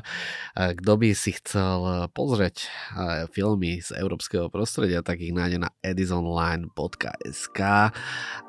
[0.56, 2.68] Eh, kto by si chcel pozrieť
[3.30, 7.60] filmy z európskeho prostredia, tak ich nájde na edisonline.sk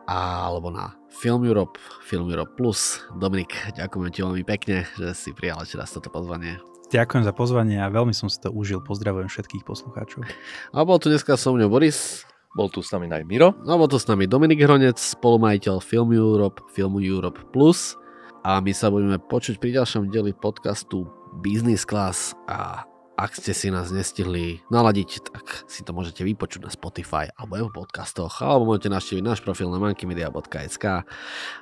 [0.08, 3.02] alebo na Film Europe, Film Europe Plus.
[3.18, 6.77] Dominik, ďakujem ti veľmi pekne, že si prijal ešte raz toto pozvanie.
[6.88, 8.80] Ďakujem za pozvanie a veľmi som si to užil.
[8.80, 10.24] Pozdravujem všetkých poslucháčov.
[10.72, 12.24] A bol tu dneska so mnou Boris.
[12.56, 13.52] Bol tu s nami aj Miro.
[13.68, 18.00] A bol tu s nami Dominik Hronec, spolumajiteľ Film Europe, Film Europe Plus.
[18.48, 21.04] A my sa budeme počuť pri ďalšom dieli podcastu
[21.44, 26.72] Business Class a ak ste si nás nestihli naladiť, tak si to môžete vypočuť na
[26.72, 30.86] Spotify alebo v podcastoch, alebo môžete navštíviť náš profil na mankymedia.sk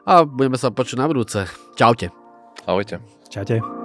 [0.03, 1.47] a budeme sa počuť na budúce.
[1.79, 2.11] Čaute.
[2.67, 2.99] Ahojte.
[3.31, 3.84] Čaute.